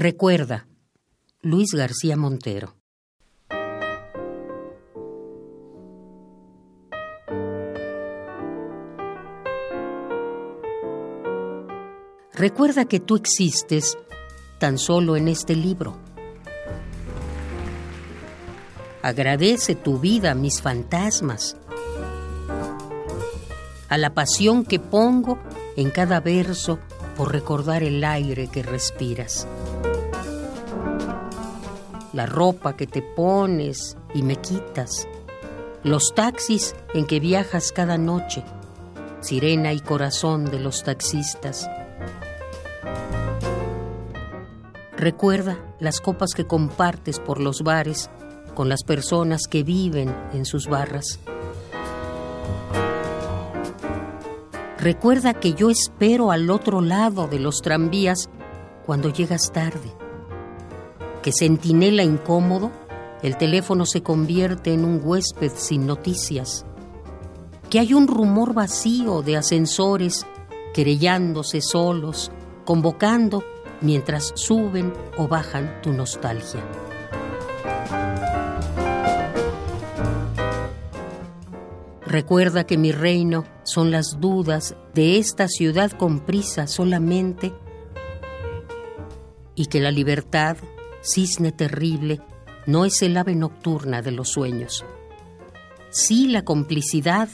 Recuerda, 0.00 0.68
Luis 1.40 1.72
García 1.72 2.16
Montero. 2.16 2.76
Recuerda 12.32 12.84
que 12.84 13.00
tú 13.00 13.16
existes 13.16 13.98
tan 14.60 14.78
solo 14.78 15.16
en 15.16 15.26
este 15.26 15.56
libro. 15.56 15.98
Agradece 19.02 19.74
tu 19.74 19.98
vida 19.98 20.30
a 20.30 20.34
mis 20.36 20.62
fantasmas, 20.62 21.56
a 23.88 23.98
la 23.98 24.14
pasión 24.14 24.64
que 24.64 24.78
pongo 24.78 25.40
en 25.74 25.90
cada 25.90 26.20
verso 26.20 26.78
por 27.18 27.32
recordar 27.32 27.82
el 27.82 28.04
aire 28.04 28.46
que 28.46 28.62
respiras, 28.62 29.48
la 32.18 32.26
ropa 32.26 32.76
que 32.76 32.86
te 32.86 33.00
pones 33.00 33.96
y 34.12 34.22
me 34.22 34.36
quitas, 34.36 35.08
los 35.82 36.14
taxis 36.14 36.74
en 36.92 37.06
que 37.06 37.18
viajas 37.18 37.72
cada 37.72 37.96
noche, 37.96 38.44
sirena 39.20 39.72
y 39.72 39.80
corazón 39.80 40.44
de 40.44 40.60
los 40.60 40.84
taxistas 40.84 41.66
Recuerda 44.98 45.56
las 45.78 46.00
copas 46.00 46.34
que 46.34 46.44
compartes 46.44 47.20
por 47.20 47.38
los 47.40 47.62
bares 47.62 48.10
con 48.56 48.68
las 48.68 48.82
personas 48.82 49.42
que 49.48 49.62
viven 49.62 50.12
en 50.32 50.44
sus 50.44 50.66
barras. 50.66 51.20
Recuerda 54.76 55.34
que 55.34 55.54
yo 55.54 55.70
espero 55.70 56.32
al 56.32 56.50
otro 56.50 56.80
lado 56.80 57.28
de 57.28 57.38
los 57.38 57.62
tranvías 57.62 58.28
cuando 58.86 59.12
llegas 59.12 59.52
tarde. 59.52 60.07
Que 61.22 61.32
centinela 61.32 62.02
incómodo, 62.02 62.70
el 63.22 63.36
teléfono 63.36 63.86
se 63.86 64.02
convierte 64.02 64.72
en 64.72 64.84
un 64.84 65.00
huésped 65.02 65.52
sin 65.54 65.86
noticias. 65.86 66.64
Que 67.68 67.80
hay 67.80 67.94
un 67.94 68.06
rumor 68.06 68.54
vacío 68.54 69.22
de 69.22 69.36
ascensores 69.36 70.26
querellándose 70.72 71.60
solos, 71.60 72.30
convocando 72.64 73.42
mientras 73.80 74.32
suben 74.36 74.92
o 75.16 75.28
bajan 75.28 75.80
tu 75.82 75.92
nostalgia. 75.92 76.62
Recuerda 82.08 82.64
que 82.64 82.78
mi 82.78 82.90
reino 82.90 83.44
son 83.64 83.90
las 83.90 84.18
dudas 84.18 84.74
de 84.94 85.18
esta 85.18 85.46
ciudad 85.46 85.90
con 85.90 86.20
prisa 86.20 86.66
solamente 86.66 87.52
y 89.54 89.66
que 89.66 89.80
la 89.80 89.90
libertad, 89.90 90.56
cisne 91.02 91.52
terrible, 91.52 92.20
no 92.66 92.84
es 92.84 93.02
el 93.02 93.16
ave 93.16 93.34
nocturna 93.34 94.02
de 94.02 94.12
los 94.12 94.30
sueños. 94.30 94.84
Sí 95.90 96.28
la 96.28 96.44
complicidad, 96.44 97.28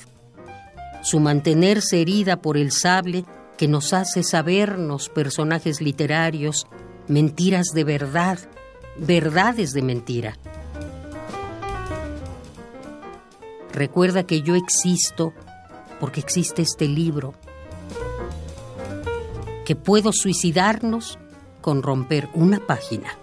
su 1.03 1.21
mantenerse 1.21 2.01
herida 2.01 2.41
por 2.41 2.56
el 2.56 2.71
sable 2.71 3.25
que 3.59 3.69
nos 3.69 3.93
hace 3.93 4.23
sabernos 4.23 5.09
personajes 5.09 5.81
literarios, 5.81 6.67
mentiras 7.09 7.69
de 7.75 7.84
verdad, 7.84 8.39
verdades 8.97 9.73
de 9.73 9.83
mentira. 9.83 10.39
Recuerda 13.73 14.25
que 14.25 14.43
yo 14.43 14.55
existo 14.55 15.33
porque 15.99 16.21
existe 16.21 16.62
este 16.62 16.87
libro, 16.87 17.34
que 19.65 19.75
puedo 19.75 20.12
suicidarnos 20.12 21.19
con 21.61 21.83
romper 21.83 22.28
una 22.34 22.61
página. 22.61 23.19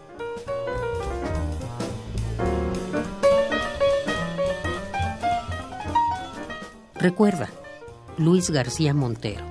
Recuerda, 7.02 7.49
Luis 8.20 8.52
García 8.52 8.93
Montero. 8.93 9.51